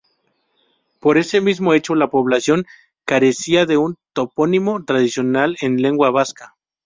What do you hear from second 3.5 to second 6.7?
de un topónimo tradicional en lengua vasca.